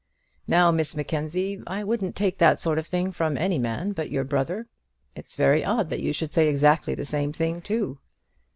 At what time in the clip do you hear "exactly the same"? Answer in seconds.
6.47-7.31